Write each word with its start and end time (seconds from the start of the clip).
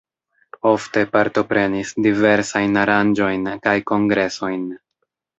Ofte 0.67 1.01
partoprenis 1.17 1.91
diversajn 2.05 2.79
aranĝojn 2.85 3.49
kaj 3.67 3.75
kongresojn. 3.93 4.65